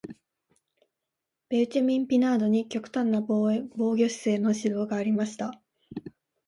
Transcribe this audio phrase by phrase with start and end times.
[1.49, 5.61] ベウチェミン・ピナードに極端な防御姿勢の指導がありました。